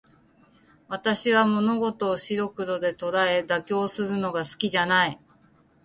[0.87, 5.19] 私は物事を白黒で捉え、妥協するのが好きじゃない。